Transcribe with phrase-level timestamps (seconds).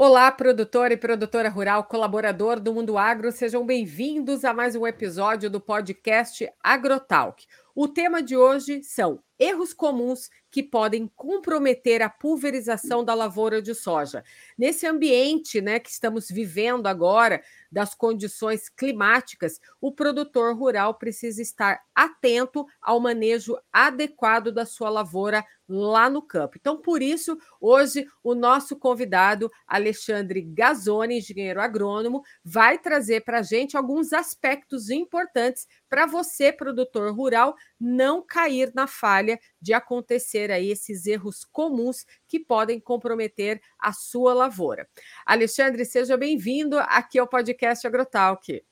[0.00, 5.50] Olá, produtor e produtora rural, colaborador do Mundo Agro, sejam bem-vindos a mais um episódio
[5.50, 7.44] do podcast Agrotalk.
[7.74, 13.74] O tema de hoje são erros comuns que podem comprometer a pulverização da lavoura de
[13.74, 14.22] soja.
[14.56, 21.80] Nesse ambiente né, que estamos vivendo agora, das condições climáticas, o produtor rural precisa estar
[21.94, 26.56] atento ao manejo adequado da sua lavoura lá no campo.
[26.58, 33.42] Então, por isso, hoje o nosso convidado, Alexandre Gazzoni, engenheiro agrônomo, vai trazer para a
[33.42, 40.70] gente alguns aspectos importantes para você, produtor rural, não cair na falha de acontecer aí
[40.70, 44.86] esses erros comuns que podem comprometer a sua lavoura.
[45.24, 48.62] Alexandre, seja bem-vindo aqui ao podcast Agrotalk.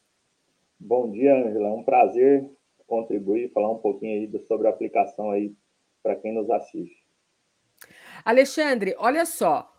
[0.79, 1.69] Bom dia, Angela.
[1.69, 2.49] É um prazer
[2.87, 5.53] contribuir, falar um pouquinho aí sobre a aplicação aí
[6.03, 7.05] para quem nos assiste.
[8.25, 9.76] Alexandre, olha só,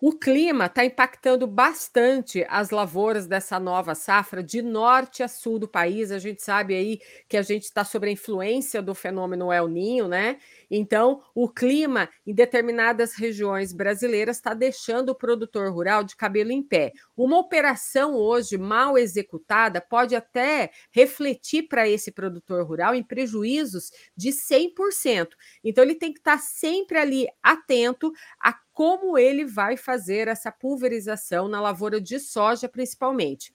[0.00, 5.68] o clima está impactando bastante as lavouras dessa nova safra de norte a sul do
[5.68, 6.10] país.
[6.10, 10.08] A gente sabe aí que a gente está sob a influência do fenômeno El Ninho,
[10.08, 10.38] né?
[10.70, 16.62] Então, o clima em determinadas regiões brasileiras está deixando o produtor rural de cabelo em
[16.62, 16.92] pé.
[17.16, 24.30] Uma operação hoje mal executada pode até refletir para esse produtor rural em prejuízos de
[24.30, 25.28] 100%.
[25.64, 30.52] Então, ele tem que estar tá sempre ali atento a como ele vai fazer essa
[30.52, 33.54] pulverização na lavoura de soja, principalmente.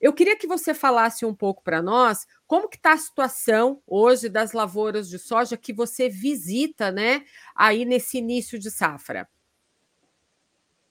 [0.00, 4.28] Eu queria que você falasse um pouco para nós como que está a situação hoje
[4.28, 7.24] das lavouras de soja que você visita, né,
[7.56, 9.28] aí nesse início de safra.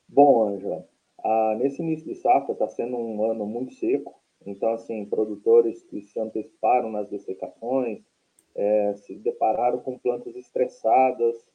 [0.05, 0.85] Bom, Ângela,
[1.23, 6.01] ah, nesse início de safra está sendo um ano muito seco, então, assim, produtores que
[6.01, 8.03] se anteciparam nas dessecações,
[8.53, 11.54] é, se depararam com plantas estressadas,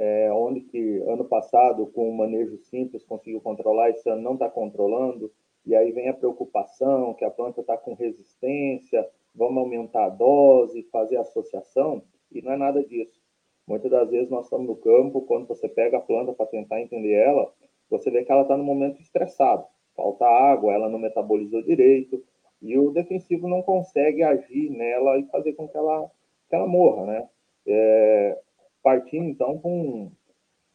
[0.00, 4.48] é, onde que ano passado, com um manejo simples, conseguiu controlar, esse ano não está
[4.48, 5.30] controlando,
[5.66, 10.88] e aí vem a preocupação que a planta está com resistência, vamos aumentar a dose,
[10.90, 12.02] fazer associação,
[12.32, 13.20] e não é nada disso.
[13.66, 17.12] Muitas das vezes nós estamos no campo, quando você pega a planta para tentar entender
[17.12, 17.52] ela,
[17.90, 22.24] você vê que ela está no momento estressado, falta água, ela não metabolizou direito,
[22.62, 26.10] e o defensivo não consegue agir nela e fazer com que ela,
[26.48, 27.28] que ela morra, né?
[27.66, 28.38] É,
[28.82, 30.12] partindo então com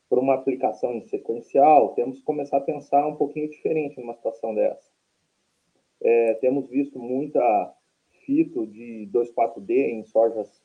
[0.07, 4.53] por uma aplicação em sequencial, temos que começar a pensar um pouquinho diferente numa situação
[4.53, 4.89] dessa.
[6.01, 7.73] É, temos visto muita
[8.25, 10.63] fito de 2,4-D em sojas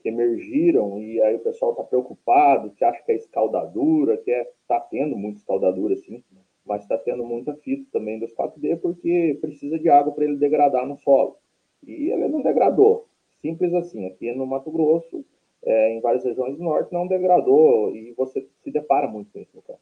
[0.00, 4.76] que emergiram e aí o pessoal está preocupado, que acha que é escaldadura, que está
[4.76, 6.22] é, tendo muita escaldadura, sim,
[6.64, 10.96] mas está tendo muita fito também 2,4-D porque precisa de água para ele degradar no
[10.98, 11.38] solo.
[11.86, 13.08] E ele não degradou.
[13.40, 14.06] Simples assim.
[14.06, 15.24] Aqui no Mato Grosso,
[15.64, 19.50] é, em várias regiões do norte não degradou e você se depara muito com isso
[19.54, 19.80] no campo.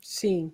[0.00, 0.52] Sim.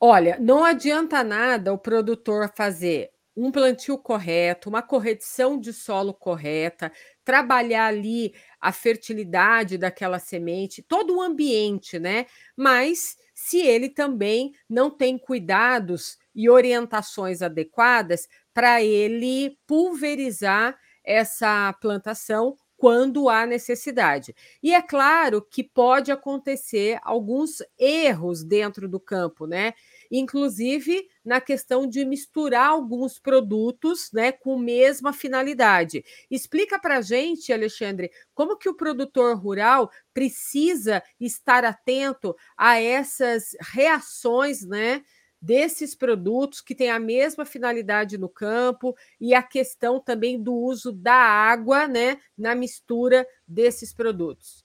[0.00, 6.90] Olha, não adianta nada o produtor fazer um plantio correto, uma correção de solo correta,
[7.24, 12.26] trabalhar ali a fertilidade daquela semente, todo o ambiente, né?
[12.56, 22.56] Mas se ele também não tem cuidados e orientações adequadas para ele pulverizar essa plantação
[22.78, 24.34] quando há necessidade.
[24.62, 29.74] E é claro que pode acontecer alguns erros dentro do campo, né?
[30.10, 36.02] Inclusive na questão de misturar alguns produtos, né, com mesma finalidade.
[36.30, 43.56] Explica para a gente, Alexandre, como que o produtor rural precisa estar atento a essas
[43.60, 45.02] reações, né?
[45.40, 50.92] Desses produtos que têm a mesma finalidade no campo e a questão também do uso
[50.92, 54.64] da água né, na mistura desses produtos.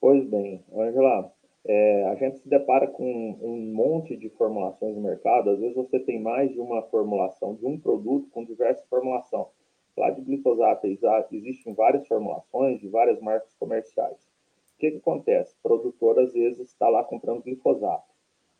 [0.00, 1.32] Pois bem, Angela,
[1.66, 5.50] é, a gente se depara com um monte de formulações no mercado.
[5.50, 9.48] Às vezes você tem mais de uma formulação de um produto com diversas formulações.
[9.96, 10.86] Lá de glifosato
[11.30, 14.18] existem várias formulações de várias marcas comerciais.
[14.74, 15.54] O que, que acontece?
[15.54, 18.13] O produtor às vezes está lá comprando glifosato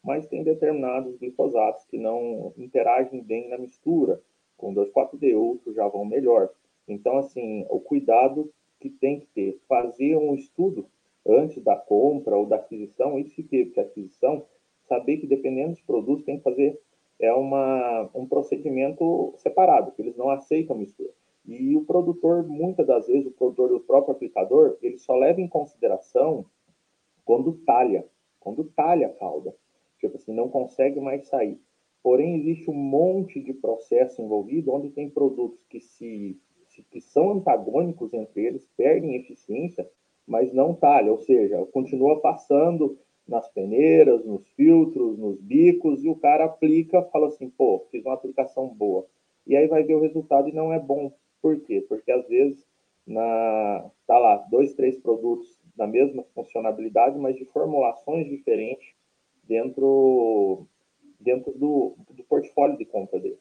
[0.05, 4.21] mas tem determinados glifosatos que não interagem bem na mistura.
[4.57, 6.51] Com 2,4-D, outros já vão melhor.
[6.87, 10.87] Então, assim, o cuidado que tem que ter, fazer um estudo
[11.27, 14.45] antes da compra ou da aquisição, isso que porque a aquisição,
[14.87, 16.79] saber que dependendo dos produtos tem que fazer
[17.19, 21.11] é uma, um procedimento separado, que eles não aceitam mistura.
[21.47, 25.49] E o produtor, muitas das vezes, o produtor do próprio aplicador, ele só leva em
[25.49, 26.45] consideração
[27.25, 28.05] quando talha,
[28.39, 29.55] quando talha a cauda
[30.09, 31.59] tipo assim, não consegue mais sair.
[32.03, 36.39] Porém, existe um monte de processo envolvido onde tem produtos que, se,
[36.91, 39.89] que são antagônicos entre eles, perdem eficiência,
[40.27, 46.17] mas não talha, ou seja, continua passando nas peneiras, nos filtros, nos bicos, e o
[46.17, 49.07] cara aplica, fala assim, pô, fiz uma aplicação boa.
[49.47, 51.13] E aí vai ver o resultado e não é bom.
[51.41, 51.85] Por quê?
[51.89, 52.67] Porque às vezes
[53.07, 58.94] na tá lá dois, três produtos da mesma funcionalidade, mas de formulações diferentes
[59.47, 60.67] dentro
[61.21, 63.39] dentro do, do portfólio de compra dele.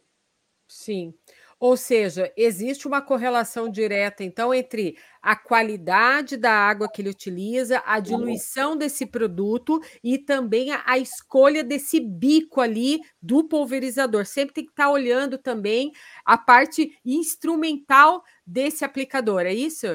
[0.67, 1.13] Sim.
[1.59, 7.81] Ou seja, existe uma correlação direta, então, entre a qualidade da água que ele utiliza,
[7.85, 14.25] a diluição desse produto e também a, a escolha desse bico ali do pulverizador.
[14.25, 15.93] Sempre tem que estar olhando também
[16.25, 19.87] a parte instrumental desse aplicador, é isso?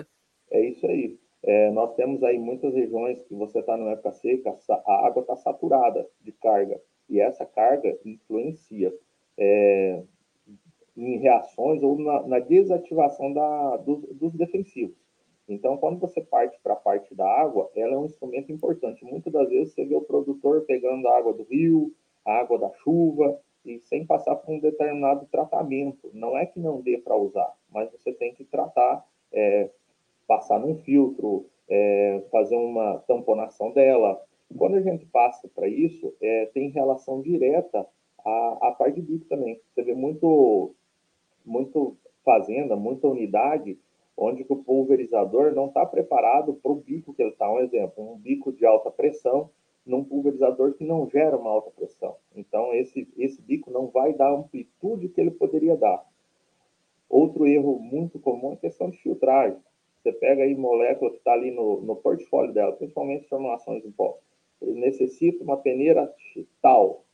[0.51, 1.19] É isso aí.
[1.43, 4.57] É, nós temos aí muitas regiões que você está no época seca,
[4.87, 8.93] a água está saturada de carga, e essa carga influencia.
[9.37, 10.03] É,
[10.99, 14.97] em reações ou na, na desativação da, dos, dos, defensivos.
[15.49, 19.05] Então, quando você parte para a parte da água, ela é um instrumento importante.
[19.05, 21.95] Muitas das vezes você vê o produtor pegando a água do rio,
[22.25, 26.11] a água da chuva, e sem passar por um determinado tratamento.
[26.13, 29.71] Não é que não dê para usar, mas você tem que tratar, é,
[30.29, 34.23] passar num filtro, é, fazer uma tamponação dela.
[34.57, 37.85] Quando a gente passa para isso, é, tem relação direta
[38.25, 39.59] à, à parte bico também.
[39.75, 40.75] Você vê muito
[41.45, 43.79] muito fazenda, muita unidade,
[44.15, 47.51] onde o pulverizador não está preparado para o bico que ele está.
[47.51, 49.51] Um exemplo, um bico de alta pressão
[49.87, 52.17] num pulverizador que não gera uma alta pressão.
[52.37, 56.05] Então, esse, esse bico não vai dar a amplitude que ele poderia dar.
[57.09, 59.59] Outro erro muito comum é a questão de filtragem.
[60.09, 64.19] Você pega aí molécula que está ali no, no portfólio dela, principalmente formulações em pó.
[64.63, 66.11] Ele necessita uma peneira
[66.63, 67.05] tal.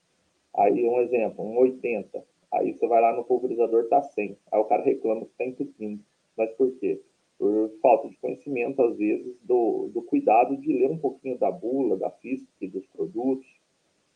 [0.57, 2.25] Aí, um exemplo, um 80.
[2.53, 4.39] Aí você vai lá no pulverizador, tá 100.
[4.53, 6.01] Aí o cara reclama que está entupindo.
[6.37, 7.01] Mas por quê?
[7.37, 11.97] Por falta de conhecimento, às vezes, do, do cuidado de ler um pouquinho da bula,
[11.97, 13.49] da física dos produtos.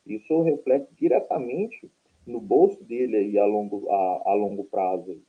[0.07, 1.91] Isso reflete diretamente
[2.25, 5.21] no bolso dele aí a longo, a, a longo prazo.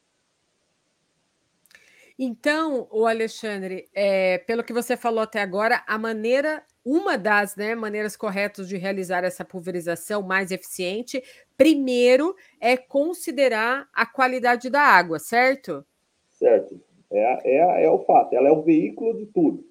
[2.21, 7.73] Então, o Alexandre, é, pelo que você falou até agora, a maneira uma das né,
[7.75, 11.23] maneiras corretas de realizar essa pulverização mais eficiente,
[11.55, 15.85] primeiro, é considerar a qualidade da água, certo?
[16.31, 16.77] Certo.
[17.09, 19.63] É, é, é o fato, ela é o veículo de tudo.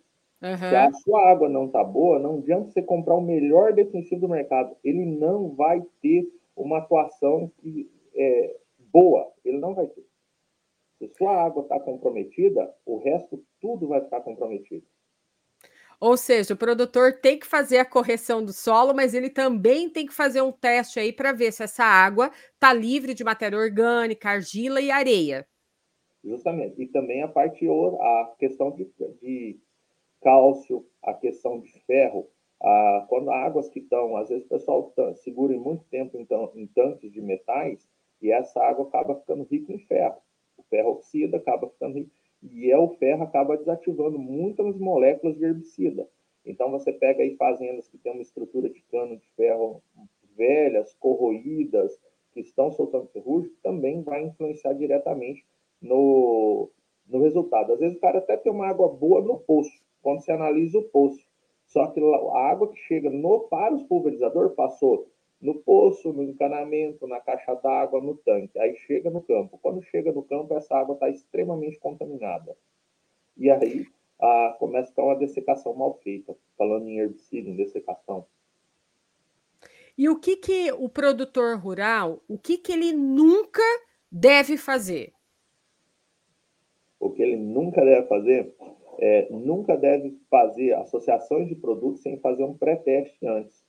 [0.43, 0.57] Uhum.
[0.57, 4.29] Se a sua água não está boa, não adianta você comprar o melhor defensivo do
[4.29, 4.75] mercado.
[4.83, 8.57] Ele não vai ter uma atuação que, é,
[8.91, 9.31] boa.
[9.45, 10.08] Ele não vai ter.
[10.99, 14.85] Se sua água está comprometida, o resto tudo vai ficar comprometido.
[16.01, 20.07] Ou seja, o produtor tem que fazer a correção do solo, mas ele também tem
[20.07, 24.31] que fazer um teste aí para ver se essa água está livre de matéria orgânica,
[24.31, 25.47] argila e areia.
[26.23, 26.81] Justamente.
[26.83, 28.89] E também a parte a questão de,
[29.21, 29.59] de
[30.21, 32.29] cálcio, a questão de ferro.
[32.61, 36.67] A, quando águas que estão, às vezes o pessoal segura em muito tempo então, em
[36.67, 37.89] tanques de metais
[38.21, 40.21] e essa água acaba ficando rica em ferro.
[40.71, 42.07] Ferro oxida, acaba ficando
[42.43, 46.09] e é o ferro acaba desativando muitas moléculas de herbicida.
[46.45, 49.83] Então você pega aí fazendas que têm uma estrutura de cano de ferro
[50.37, 51.99] velhas, corroídas,
[52.33, 55.45] que estão soltando ferrugem, também vai influenciar diretamente
[55.83, 56.71] no,
[57.09, 57.73] no resultado.
[57.73, 60.85] Às vezes o cara até tem uma água boa no poço, quando você analisa o
[60.85, 61.27] poço.
[61.67, 65.08] Só que a água que chega no, para os pulverizadores passou
[65.41, 68.59] no poço, no encanamento, na caixa d'água, no tanque.
[68.59, 69.59] Aí chega no campo.
[69.63, 72.57] Quando chega no campo, essa água está extremamente contaminada.
[73.37, 73.87] E aí
[74.59, 78.27] começa a ficar uma dessecação mal feita, falando em herbicida, em dessecação.
[79.97, 83.63] E o que, que o produtor rural, o que, que ele nunca
[84.11, 85.13] deve fazer?
[87.01, 88.55] O que ele nunca deve fazer
[89.01, 93.68] é nunca deve fazer associações de produtos sem fazer um pré-teste antes.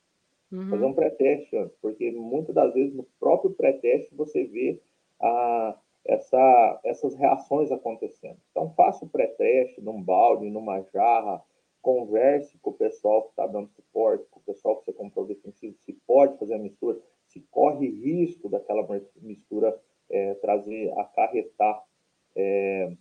[0.51, 0.69] Uhum.
[0.69, 4.79] Fazer um pré-teste antes, porque muitas das vezes no próprio pré-teste você vê
[5.21, 5.75] a,
[6.05, 8.37] essa, essas reações acontecendo.
[8.51, 11.43] Então, faça o pré-teste num balde, numa jarra,
[11.81, 15.75] converse com o pessoal que está dando suporte, com o pessoal que você comprou defensivo,
[15.85, 18.85] se pode fazer a mistura, se corre risco daquela
[19.21, 19.79] mistura
[20.09, 21.83] é, trazer, acarretar
[22.35, 22.91] é,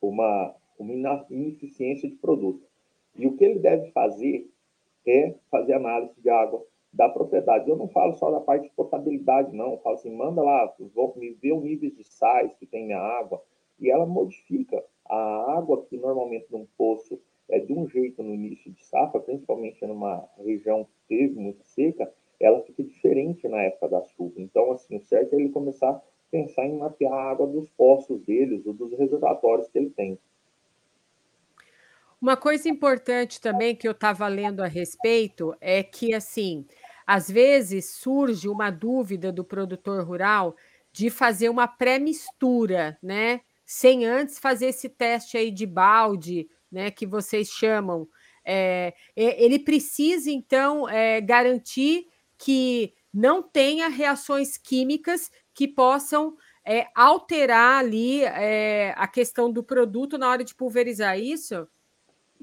[0.00, 2.66] uma, uma ineficiência de produto.
[3.16, 4.50] E o que ele deve fazer
[5.06, 7.68] é fazer análise de água, da propriedade.
[7.68, 9.72] Eu não falo só da parte de potabilidade, não.
[9.72, 12.98] Eu falo assim, manda lá, vou me ver o nível de sais que tem na
[12.98, 13.42] água,
[13.80, 17.18] e ela modifica a água que normalmente num poço
[17.50, 22.12] é de um jeito no início de safra, principalmente numa região que teve muito seca,
[22.40, 24.34] ela fica diferente na época da chuva.
[24.38, 28.20] Então, assim, o certo é ele começar a pensar em mapear a água dos poços
[28.22, 30.18] deles ou dos reservatórios que ele tem.
[32.20, 36.64] Uma coisa importante também que eu estava lendo a respeito é que, assim,
[37.06, 40.56] às vezes surge uma dúvida do produtor rural
[40.92, 43.40] de fazer uma pré-mistura, né?
[43.64, 46.90] Sem antes fazer esse teste aí de balde, né?
[46.90, 48.08] Que vocês chamam.
[48.44, 57.80] É, ele precisa, então, é, garantir que não tenha reações químicas que possam é, alterar
[57.80, 61.66] ali é, a questão do produto na hora de pulverizar isso?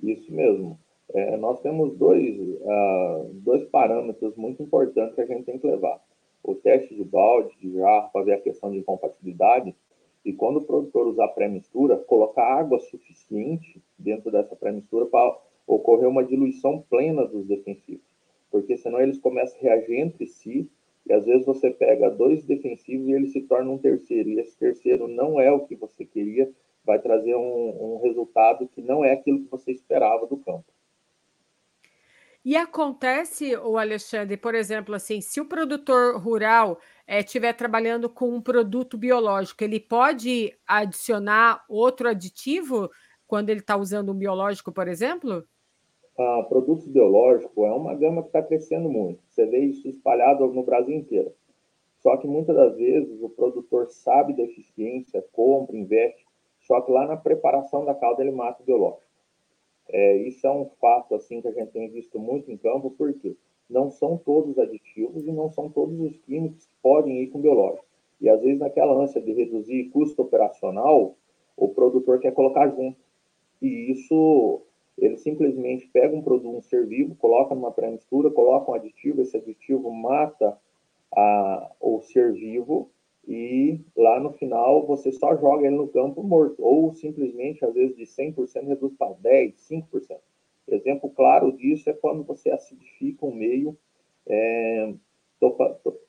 [0.02, 0.80] Isso mesmo.
[1.14, 6.00] É, nós temos dois, uh, dois parâmetros muito importantes que a gente tem que levar.
[6.44, 9.76] O teste de balde, de jarro, para ver a questão de incompatibilidade,
[10.24, 16.24] e quando o produtor usar pré-mistura, colocar água suficiente dentro dessa pré-mistura para ocorrer uma
[16.24, 18.06] diluição plena dos defensivos.
[18.52, 20.70] Porque senão eles começam a reagir entre si,
[21.08, 24.56] e às vezes você pega dois defensivos e ele se torna um terceiro, e esse
[24.56, 26.52] terceiro não é o que você queria,
[26.86, 30.66] vai trazer um, um resultado que não é aquilo que você esperava do campo.
[32.50, 38.10] E acontece, o Alexandre, por exemplo, assim, se o produtor rural estiver eh, é, trabalhando
[38.10, 42.90] com um produto biológico, ele pode adicionar outro aditivo
[43.28, 45.44] quando ele está usando um biológico, por exemplo?
[46.18, 49.22] Ah, produtos biológicos é uma gama que está crescendo muito.
[49.28, 51.32] Você vê isso espalhado no Brasil inteiro.
[52.00, 56.26] Só que muitas das vezes o produtor sabe da eficiência, compra, investe,
[56.62, 59.09] só que lá na preparação da calda ele mata o biológico.
[59.92, 63.36] É, isso é um fato assim que a gente tem visto muito em campo, porque
[63.70, 67.86] não são todos aditivos e não são todos os químicos que podem ir com biológico.
[68.22, 71.16] E às vezes naquela ânsia de reduzir custo operacional,
[71.56, 72.98] o produtor quer colocar junto.
[73.62, 74.62] E isso,
[74.98, 79.38] ele simplesmente pega um produto, um ser vivo, coloca numa pré-mistura, coloca um aditivo, esse
[79.38, 80.58] aditivo mata
[81.16, 82.90] a, o ser vivo
[83.28, 87.96] e lá no final você só joga ele no campo morto, ou simplesmente, às vezes,
[87.96, 90.18] de 100% reduz para 10%, 5%.
[90.68, 93.76] Exemplo claro disso é quando você acidifica um meio
[94.28, 94.94] é,
[95.40, 96.00] tô, tô,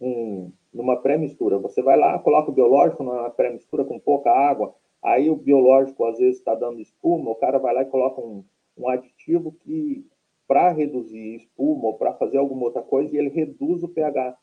[0.00, 1.58] um, numa pré-mistura.
[1.58, 6.18] Você vai lá, coloca o biológico numa pré-mistura com pouca água, aí o biológico às
[6.18, 8.44] vezes está dando espuma, o cara vai lá e coloca um,
[8.76, 10.06] um aditivo que,
[10.48, 14.36] para reduzir espuma ou para fazer alguma outra coisa, ele reduz o pH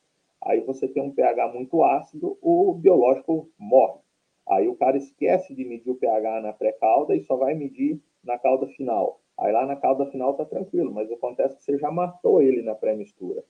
[0.45, 3.99] Aí você tem um pH muito ácido, o biológico morre.
[4.45, 8.37] Aí o cara esquece de medir o pH na pré-calda e só vai medir na
[8.37, 9.21] calda final.
[9.39, 12.75] Aí lá na calda final tá tranquilo, mas acontece que você já matou ele na
[12.75, 13.43] pré-mistura.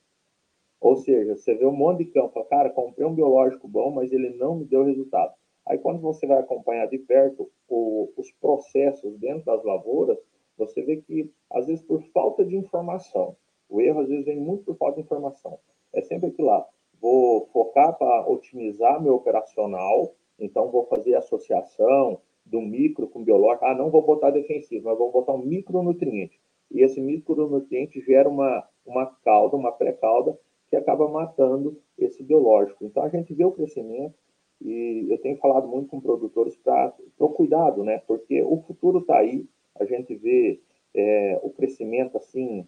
[0.80, 4.30] Ou seja, você vê um monte de campo, cara, comprei um biológico bom, mas ele
[4.32, 5.34] não me deu resultado.
[5.66, 10.20] Aí quando você vai acompanhar de perto o, os processos dentro das lavouras,
[10.56, 13.36] você vê que, às vezes, por falta de informação,
[13.68, 15.58] o erro às vezes vem muito por falta de informação.
[15.92, 16.68] É sempre aquilo lá
[17.04, 23.66] vou focar para otimizar meu operacional, então vou fazer associação do micro com biológico.
[23.66, 26.40] Ah, não vou botar defensivo, mas vou botar um micronutriente.
[26.72, 32.86] E esse micronutriente gera uma, uma cauda, uma pré-cauda, que acaba matando esse biológico.
[32.86, 34.16] Então a gente vê o crescimento
[34.62, 38.02] e eu tenho falado muito com produtores para o cuidado, né?
[38.08, 39.46] Porque o futuro está aí,
[39.76, 40.62] a gente vê
[40.96, 42.66] é, o crescimento assim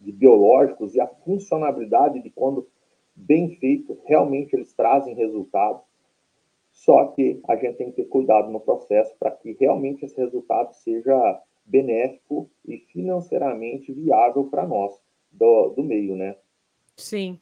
[0.00, 2.66] de biológicos e a funcionalidade de quando
[3.14, 5.80] bem feito, realmente eles trazem resultado.
[6.70, 10.72] Só que a gente tem que ter cuidado no processo para que realmente esse resultado
[10.72, 14.92] seja benéfico e financeiramente viável para nós
[15.30, 16.36] do, do meio, né?
[16.96, 17.40] Sim.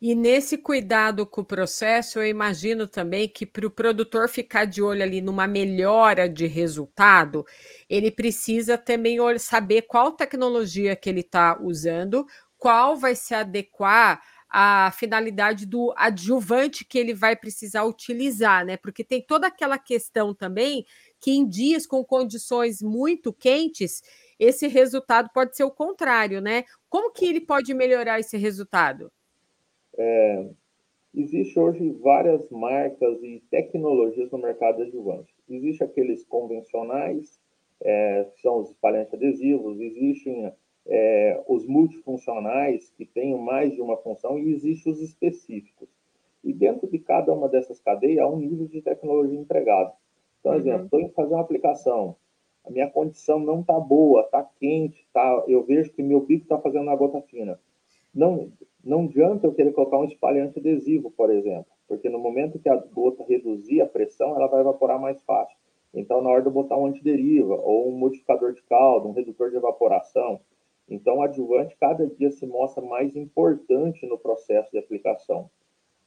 [0.00, 4.82] E nesse cuidado com o processo, eu imagino também que para o produtor ficar de
[4.82, 7.44] olho ali numa melhora de resultado,
[7.88, 14.90] ele precisa também saber qual tecnologia que ele está usando, qual vai se adequar a
[14.92, 18.76] finalidade do adjuvante que ele vai precisar utilizar, né?
[18.76, 20.86] Porque tem toda aquela questão também
[21.20, 24.02] que em dias com condições muito quentes,
[24.38, 26.64] esse resultado pode ser o contrário, né?
[26.88, 29.12] Como que ele pode melhorar esse resultado?
[29.98, 30.48] É,
[31.14, 35.34] existe hoje várias marcas e tecnologias no mercado adjuvante.
[35.48, 37.38] Existem aqueles convencionais,
[37.82, 40.52] é, são os espalhantes adesivos, existem
[40.88, 45.88] é, os multifuncionais, que tenham mais de uma função, e existem os específicos.
[46.42, 49.92] E dentro de cada uma dessas cadeias há um nível de tecnologia empregado.
[50.40, 50.58] Então, uhum.
[50.58, 52.16] exemplo, estou em fazer uma aplicação,
[52.68, 56.58] a minha condição não está boa, está quente, tá, eu vejo que meu bico está
[56.58, 57.58] fazendo uma gota fina.
[58.14, 58.52] Não,
[58.84, 62.76] não adianta eu querer colocar um espalhante adesivo, por exemplo, porque no momento que a
[62.76, 65.56] gota reduzir a pressão, ela vai evaporar mais fácil.
[65.94, 69.56] Então, na hora de botar um antideriva, ou um modificador de caldo, um redutor de
[69.56, 70.40] evaporação,
[70.88, 75.50] então, o adjuvante cada dia se mostra mais importante no processo de aplicação,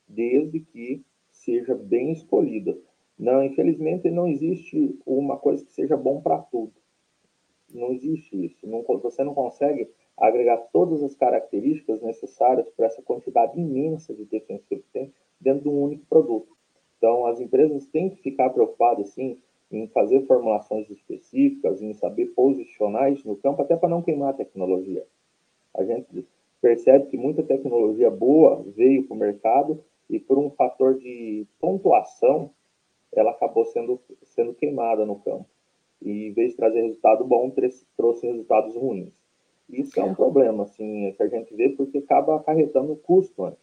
[0.07, 2.77] desde que seja bem escolhida.
[3.17, 6.73] Não, infelizmente, não existe uma coisa que seja bom para tudo.
[7.73, 8.67] não existe isso.
[8.67, 14.81] Não, você não consegue agregar todas as características necessárias para essa quantidade imensa de defensivo
[14.81, 16.55] que tem dentro de um único produto.
[16.97, 19.39] Então, as empresas têm que ficar preocupadas, sim,
[19.71, 24.37] em fazer formulações específicas, em saber posicionar isso no campo, até para não queimar a
[24.37, 25.05] tecnologia.
[25.73, 26.25] A gente
[26.61, 32.51] percebe que muita tecnologia boa veio para o mercado e por um fator de pontuação,
[33.13, 35.45] ela acabou sendo, sendo queimada no campo.
[36.01, 37.51] E em vez de trazer resultado bom,
[37.95, 39.13] trouxe resultados ruins.
[39.69, 43.53] Isso é um problema, assim, que a gente vê porque acaba acarretando custo, né?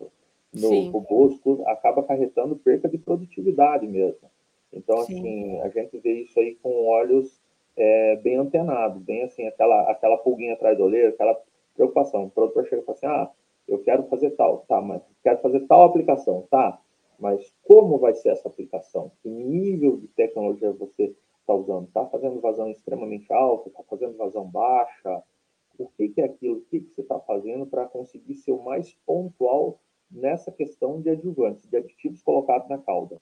[0.54, 4.30] no, o Bosco acaba acarretando perca de produtividade mesmo.
[4.72, 5.18] Então, Sim.
[5.18, 7.40] assim, a gente vê isso aí com olhos
[7.76, 11.40] é, bem antenados, bem assim, aquela, aquela pulguinha atrás do olho, aquela
[11.74, 12.24] preocupação.
[12.24, 13.30] O produtor chega e fala assim, ah,
[13.66, 16.80] eu quero fazer tal, tá, mas quero fazer tal aplicação, tá,
[17.18, 19.10] mas como vai ser essa aplicação?
[19.22, 21.88] Que nível de tecnologia você está usando?
[21.88, 23.68] Está fazendo vazão extremamente alta?
[23.68, 25.22] Está fazendo vazão baixa?
[25.78, 26.58] O que, que é aquilo?
[26.58, 31.10] O que, que você está fazendo para conseguir ser o mais pontual nessa questão de
[31.10, 33.20] adjuvantes, de aditivos colocados na cauda.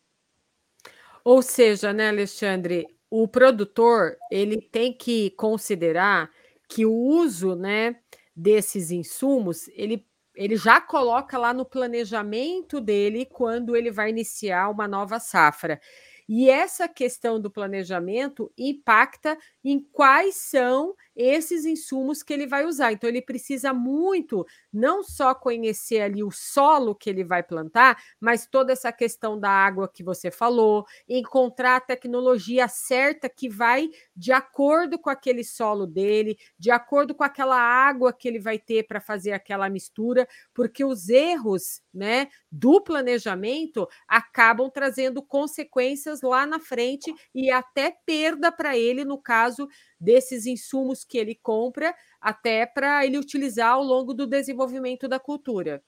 [1.26, 6.30] Ou seja, né, Alexandre, o produtor ele tem que considerar
[6.68, 7.96] que o uso, né,
[8.34, 10.06] desses insumos, ele,
[10.36, 15.80] ele já coloca lá no planejamento dele quando ele vai iniciar uma nova safra.
[16.28, 22.92] E essa questão do planejamento impacta em quais são esses insumos que ele vai usar.
[22.92, 28.46] Então, ele precisa muito não só conhecer ali o solo que ele vai plantar, mas
[28.46, 34.32] toda essa questão da água que você falou, encontrar a tecnologia certa que vai de
[34.32, 39.00] acordo com aquele solo dele, de acordo com aquela água que ele vai ter para
[39.00, 47.12] fazer aquela mistura, porque os erros, né, do planejamento acabam trazendo consequências lá na frente
[47.34, 53.18] e até perda para ele no caso desses insumos que ele compra, até para ele
[53.18, 55.82] utilizar ao longo do desenvolvimento da cultura.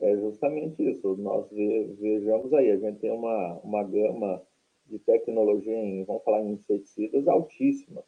[0.00, 1.16] É justamente isso.
[1.16, 4.42] Nós vejamos aí, a gente tem uma, uma gama
[4.86, 8.02] de tecnologia em, vamos falar em inseticidas, altíssima.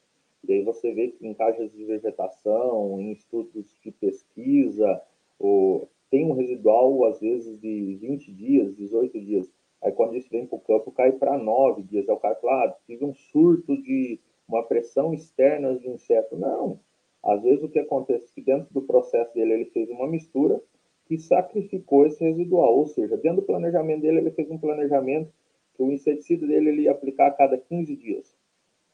[0.49, 5.03] E aí você vê que em caixas de vegetação, em estudos de pesquisa,
[5.39, 9.51] o, tem um residual, às vezes, de 20 dias, 18 dias.
[9.83, 12.09] Aí, quando isso vem para o campo, cai para 9 dias.
[12.09, 16.37] Aí o cara fala, ah, tive um surto de uma pressão externa de inseto.
[16.37, 16.81] Não.
[17.23, 20.61] Às vezes, o que acontece é que dentro do processo dele, ele fez uma mistura
[21.07, 22.77] que sacrificou esse residual.
[22.77, 25.33] Ou seja, dentro do planejamento dele, ele fez um planejamento
[25.75, 28.37] que o inseticida dele ele ia aplicar a cada 15 dias.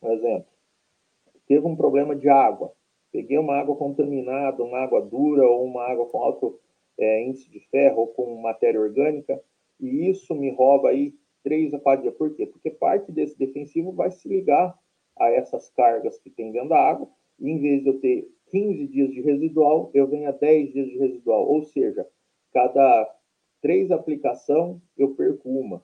[0.03, 0.47] Um exemplo.
[1.47, 2.73] Teve um problema de água.
[3.13, 6.59] Peguei uma água contaminada, uma água dura ou uma água com alto
[6.99, 9.41] é, índice de ferro ou com matéria orgânica,
[9.81, 12.15] e isso me rouba aí três a quatro dias.
[12.15, 12.47] Por quê?
[12.47, 14.77] Porque parte desse defensivo vai se ligar
[15.19, 17.09] a essas cargas que tem dentro da água,
[17.39, 20.89] e em vez de eu ter 15 dias de residual, eu venho a 10 dias
[20.89, 21.47] de residual.
[21.47, 22.07] Ou seja,
[22.53, 23.15] cada
[23.61, 25.83] três aplicação eu perco uma.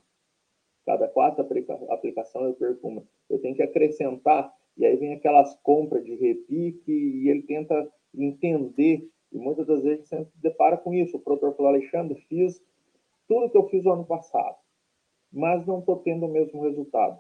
[0.85, 3.05] Cada quatro aplica aplicação eu perco uma.
[3.29, 9.09] Eu tenho que acrescentar, e aí vem aquelas compras de repique, e ele tenta entender
[9.33, 11.17] e muitas das vezes você se depara com isso.
[11.17, 12.63] O produtor falou, Alexandre, fiz
[13.33, 14.59] tudo que eu fiz no ano passado,
[15.33, 17.19] mas não estou tendo o mesmo resultado.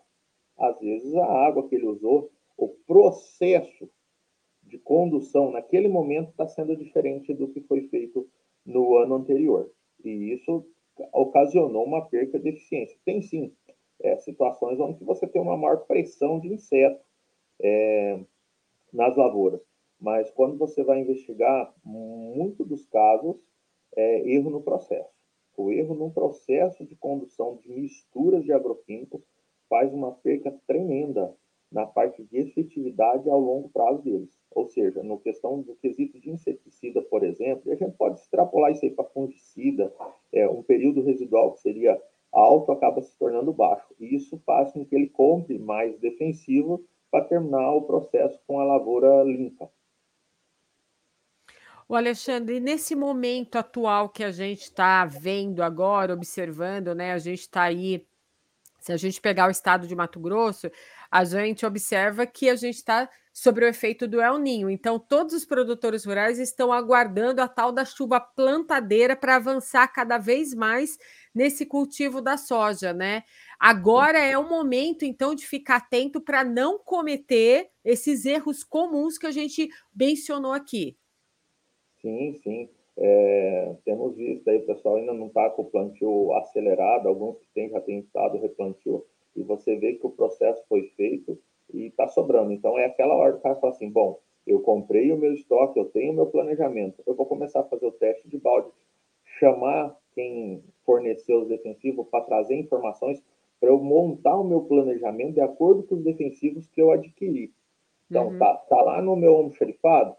[0.59, 3.89] Às vezes a água que ele usou, o processo
[4.63, 8.29] de condução naquele momento está sendo diferente do que foi feito
[8.63, 9.73] no ano anterior.
[10.05, 10.67] E isso
[11.15, 12.99] ocasionou uma perca de eficiência.
[13.07, 13.57] Tem sim
[14.03, 17.03] é, situações onde você tem uma maior pressão de inseto
[17.59, 18.21] é,
[18.93, 19.63] nas lavouras.
[19.99, 23.37] Mas quando você vai investigar, muito dos casos
[23.97, 25.12] é erro no processo.
[25.57, 29.23] O erro no processo de condução de misturas de agroquímicos
[29.69, 31.35] faz uma perca tremenda
[31.71, 34.39] na parte de efetividade ao longo prazo deles.
[34.51, 38.85] Ou seja, no questão do quesito de inseticida, por exemplo, a gente pode extrapolar isso
[38.85, 39.93] aí para fungicida,
[40.33, 43.95] é, um período residual que seria alto acaba se tornando baixo.
[43.99, 48.65] E isso faz com que ele compre mais defensivo para terminar o processo com a
[48.65, 49.71] lavoura limpa.
[51.93, 57.13] O Alexandre, nesse momento atual que a gente está vendo agora, observando, né?
[57.13, 58.07] A gente está aí,
[58.81, 60.71] se a gente pegar o estado de Mato Grosso,
[61.11, 64.71] a gente observa que a gente está sobre o efeito do El Ninho.
[64.71, 70.17] Então, todos os produtores rurais estão aguardando a tal da chuva plantadeira para avançar cada
[70.17, 70.97] vez mais
[71.35, 73.23] nesse cultivo da soja, né?
[73.61, 79.27] Agora é o momento, então, de ficar atento para não cometer esses erros comuns que
[79.27, 80.97] a gente mencionou aqui.
[82.03, 82.69] Sim, sim.
[82.97, 87.47] É, temos visto aí, o pessoal ainda não está com o plantio acelerado, alguns que
[87.55, 91.39] tem, já têm estado replantio, e você vê que o processo foi feito
[91.73, 92.53] e está sobrando.
[92.53, 95.79] Então é aquela hora que o cara fala assim, bom, eu comprei o meu estoque,
[95.79, 98.69] eu tenho o meu planejamento, eu vou começar a fazer o teste de balde,
[99.39, 103.23] chamar quem forneceu os defensivos para trazer informações
[103.59, 107.53] para eu montar o meu planejamento de acordo com os defensivos que eu adquiri.
[108.11, 108.39] Então, uhum.
[108.39, 110.15] tá, tá lá no meu almoxarifado,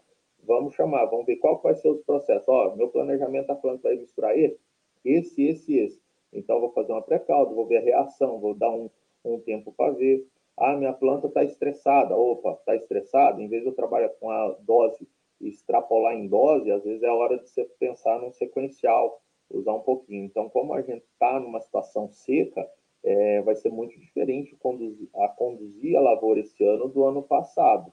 [0.46, 2.48] vamos chamar, vamos ver qual vai ser os processos.
[2.48, 4.58] Ó, meu planejamento está falando para misturar esse,
[5.04, 6.02] esse, esse, esse.
[6.32, 8.90] Então, vou fazer uma pré-caldo, vou ver a reação, vou dar um,
[9.24, 10.26] um tempo para ver.
[10.56, 12.16] Ah, minha planta está estressada.
[12.16, 13.40] Opa, está estressada?
[13.42, 15.08] Em vez de eu trabalhar com a dose
[15.40, 19.80] e extrapolar em dose, às vezes é hora de você pensar num sequencial, usar um
[19.80, 20.24] pouquinho.
[20.24, 22.68] Então, como a gente está numa situação seca,
[23.02, 27.92] é, vai ser muito diferente conduzir, a conduzir a lavoura esse ano do ano passado.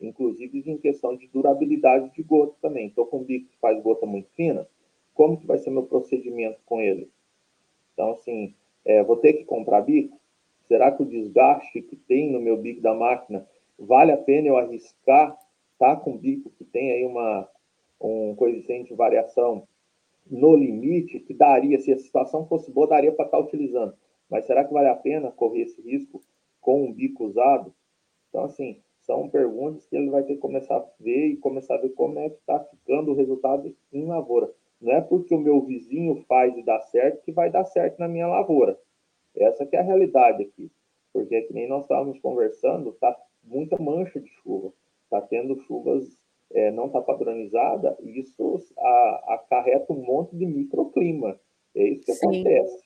[0.00, 2.88] Inclusive em questão de durabilidade de gota também.
[2.88, 4.66] Estou com um bico que faz gota muito fina,
[5.14, 7.10] como que vai ser meu procedimento com ele?
[7.94, 8.54] Então, assim,
[8.84, 10.20] é, vou ter que comprar bico?
[10.68, 13.46] Será que o desgaste que tem no meu bico da máquina
[13.78, 15.36] vale a pena eu arriscar
[15.78, 17.48] tá com bico que tem aí uma
[18.00, 19.66] um coeficiente de variação
[20.30, 23.94] no limite que daria, se a situação fosse boa, daria para estar tá utilizando.
[24.28, 26.20] Mas será que vale a pena correr esse risco
[26.60, 27.72] com um bico usado?
[28.28, 31.80] Então, assim, são perguntas que ele vai ter que começar a ver e começar a
[31.80, 34.50] ver como é que está ficando o resultado em lavoura.
[34.80, 38.08] Não é porque o meu vizinho faz e dá certo que vai dar certo na
[38.08, 38.78] minha lavoura.
[39.34, 40.70] Essa que é a realidade aqui.
[41.12, 44.72] Porque, que nem nós estávamos conversando, está muita mancha de chuva.
[45.04, 46.04] Está tendo chuvas,
[46.52, 51.38] é, não está padronizada, e isso a, acarreta um monte de microclima.
[51.74, 52.26] É isso que Sim.
[52.26, 52.85] acontece.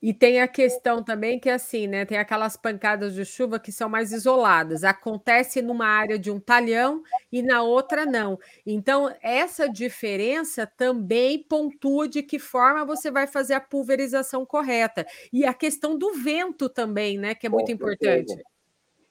[0.00, 2.04] E tem a questão também que é assim, né?
[2.04, 4.84] Tem aquelas pancadas de chuva que são mais isoladas.
[4.84, 8.38] Acontece numa área de um talhão e na outra não.
[8.64, 15.04] Então, essa diferença também pontua de que forma você vai fazer a pulverização correta.
[15.32, 17.34] E a questão do vento também, né?
[17.34, 18.36] Que é muito importante.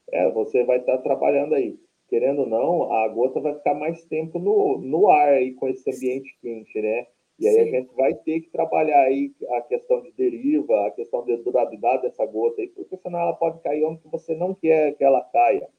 [0.09, 1.77] É, você vai estar trabalhando aí.
[2.07, 5.93] Querendo ou não, a gota vai ficar mais tempo no, no ar aí com esse
[5.93, 7.05] ambiente quente, né?
[7.39, 7.61] E aí Sim.
[7.61, 12.01] a gente vai ter que trabalhar aí a questão de deriva, a questão de durabilidade
[12.01, 15.69] dessa gota aí, porque senão ela pode cair onde você não quer que ela caia,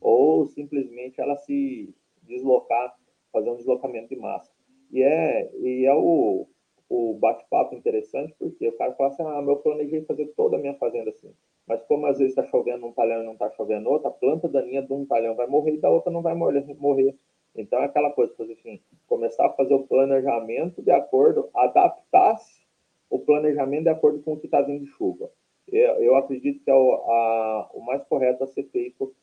[0.00, 2.94] ou simplesmente ela se deslocar,
[3.32, 4.52] fazer um deslocamento de massa.
[4.92, 6.46] E é, e é o,
[6.88, 10.74] o bate-papo interessante, porque o cara fala assim, ah, meu planejei fazer toda a minha
[10.74, 11.32] fazenda assim,
[11.66, 14.48] mas como às vezes está chovendo um talhão e não está chovendo outro, a planta
[14.48, 17.14] daninha de um talhão vai morrer e da outra não vai morrer.
[17.60, 22.62] Então, é aquela coisa, assim, começar a fazer o planejamento de acordo, adaptar-se
[23.10, 25.30] o planejamento de acordo com o que está vindo de chuva.
[25.66, 29.14] Eu, eu acredito que é o, a, o mais correto a ser feito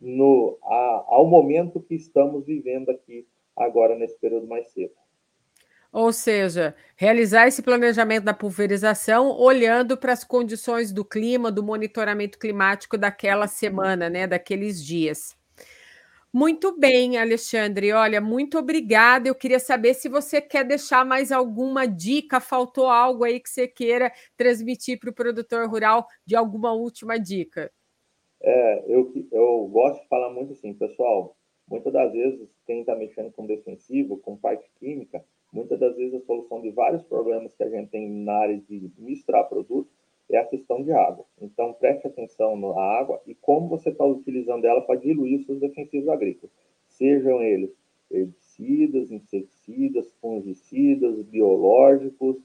[0.00, 5.02] no, a, ao momento que estamos vivendo aqui agora nesse período mais seco.
[5.92, 12.36] Ou seja, realizar esse planejamento da pulverização olhando para as condições do clima, do monitoramento
[12.36, 15.36] climático daquela semana, né, daqueles dias.
[16.34, 17.92] Muito bem, Alexandre.
[17.92, 19.28] Olha, muito obrigada.
[19.28, 23.68] Eu queria saber se você quer deixar mais alguma dica, faltou algo aí que você
[23.68, 27.70] queira transmitir para o produtor rural de alguma última dica.
[28.42, 31.36] É, eu, eu gosto de falar muito assim, pessoal.
[31.68, 36.26] Muitas das vezes, quem está mexendo com defensivo, com parte química, muitas das vezes a
[36.26, 39.94] solução de vários problemas que a gente tem na área de misturar produtos
[40.30, 41.24] é a questão de água.
[41.40, 45.60] Então, preste atenção na água e como você está utilizando ela para diluir os seus
[45.60, 46.50] defensivos agrícolas.
[46.88, 47.70] Sejam eles
[48.10, 52.36] herbicidas, inseticidas, fungicidas, biológicos,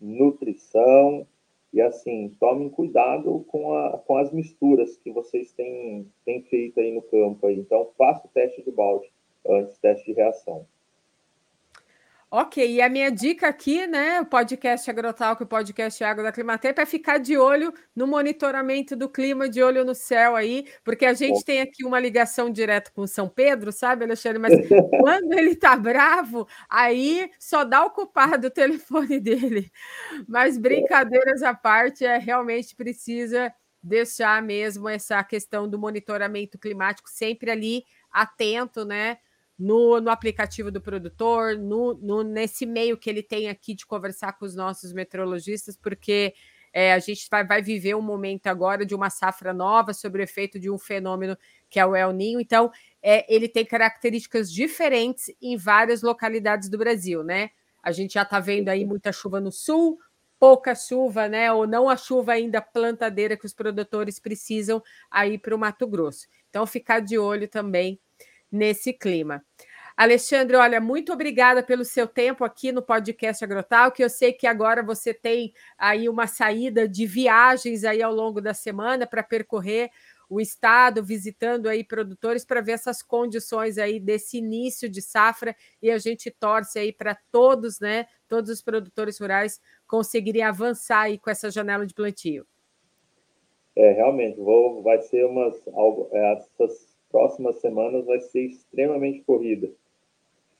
[0.00, 1.26] nutrição.
[1.72, 6.92] E assim, tomem cuidado com, a, com as misturas que vocês têm, têm feito aí
[6.92, 7.46] no campo.
[7.46, 7.58] Aí.
[7.58, 9.10] Então, faça o teste de balde
[9.46, 10.66] antes, teste de reação.
[12.30, 16.80] Ok, e a minha dica aqui, né, o podcast Agrotalk, o podcast Água da Climatempo,
[16.80, 21.12] é ficar de olho no monitoramento do clima, de olho no céu aí, porque a
[21.12, 24.38] gente tem aqui uma ligação direto com São Pedro, sabe, Alexandre?
[24.40, 24.52] Mas
[25.00, 29.70] quando ele tá bravo, aí só dá o culpado o telefone dele.
[30.26, 37.50] Mas brincadeiras à parte, é realmente precisa deixar mesmo essa questão do monitoramento climático sempre
[37.50, 39.18] ali atento, né?
[39.58, 44.32] No, no aplicativo do produtor, no, no, nesse meio que ele tem aqui de conversar
[44.32, 46.34] com os nossos meteorologistas, porque
[46.72, 50.24] é, a gente vai, vai viver um momento agora de uma safra nova sobre o
[50.24, 51.38] efeito de um fenômeno
[51.70, 52.40] que é o El Ninho.
[52.40, 57.50] Então, é, ele tem características diferentes em várias localidades do Brasil, né?
[57.80, 59.98] A gente já está vendo aí muita chuva no sul,
[60.36, 61.52] pouca chuva, né?
[61.52, 66.26] Ou não a chuva ainda plantadeira que os produtores precisam aí para o Mato Grosso.
[66.50, 68.00] Então, ficar de olho também
[68.54, 69.44] nesse clima.
[69.96, 74.46] Alexandre, olha, muito obrigada pelo seu tempo aqui no podcast Agrotal, que eu sei que
[74.46, 79.90] agora você tem aí uma saída de viagens aí ao longo da semana para percorrer
[80.28, 85.90] o estado, visitando aí produtores para ver essas condições aí desse início de safra e
[85.90, 91.30] a gente torce aí para todos, né, todos os produtores rurais conseguirem avançar aí com
[91.30, 92.44] essa janela de plantio.
[93.76, 95.54] É, realmente, vou, vai ser umas
[96.12, 99.70] é, essas próximas semanas vai ser extremamente corrida,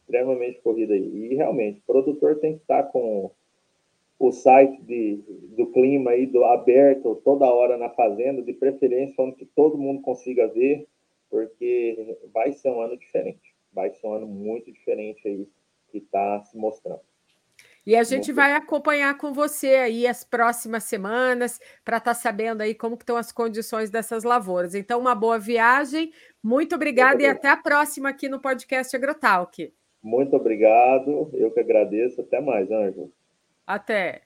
[0.03, 1.33] extremamente corrida aí.
[1.33, 3.33] E realmente, o produtor tem que estar com
[4.21, 5.17] o site de,
[5.57, 10.01] do clima aí do aberto toda hora na fazenda, de preferência onde que todo mundo
[10.03, 10.87] consiga ver,
[11.29, 15.49] porque vai ser um ano diferente, vai ser um ano muito diferente aí
[15.91, 17.01] que está se mostrando.
[17.87, 22.63] E a gente vai acompanhar com você aí as próximas semanas para estar tá sabendo
[22.63, 24.75] aí como estão as condições dessas lavouras.
[24.75, 26.11] Então, uma boa viagem,
[26.43, 29.73] muito obrigada e até a próxima aqui no podcast Agrotalk.
[30.03, 32.21] Muito obrigado, eu que agradeço.
[32.21, 33.13] Até mais, Ângelo.
[33.67, 34.24] Até.